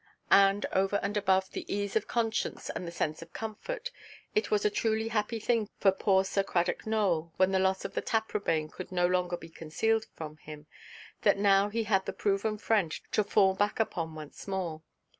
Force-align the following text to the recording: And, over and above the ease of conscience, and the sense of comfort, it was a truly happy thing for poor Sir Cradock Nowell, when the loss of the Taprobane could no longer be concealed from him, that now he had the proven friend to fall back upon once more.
And, 0.31 0.65
over 0.73 0.95
and 1.03 1.15
above 1.15 1.51
the 1.51 1.71
ease 1.71 1.95
of 1.95 2.07
conscience, 2.07 2.71
and 2.71 2.87
the 2.87 2.91
sense 2.91 3.21
of 3.21 3.33
comfort, 3.33 3.91
it 4.33 4.49
was 4.49 4.65
a 4.65 4.71
truly 4.71 5.09
happy 5.09 5.39
thing 5.39 5.69
for 5.77 5.91
poor 5.91 6.25
Sir 6.25 6.41
Cradock 6.41 6.87
Nowell, 6.87 7.31
when 7.37 7.51
the 7.51 7.59
loss 7.59 7.85
of 7.85 7.93
the 7.93 8.01
Taprobane 8.01 8.69
could 8.71 8.91
no 8.91 9.05
longer 9.05 9.37
be 9.37 9.47
concealed 9.49 10.07
from 10.15 10.37
him, 10.37 10.65
that 11.21 11.37
now 11.37 11.69
he 11.69 11.83
had 11.83 12.07
the 12.07 12.13
proven 12.13 12.57
friend 12.57 12.91
to 13.11 13.23
fall 13.23 13.53
back 13.53 13.79
upon 13.79 14.15
once 14.15 14.47
more. 14.47 14.81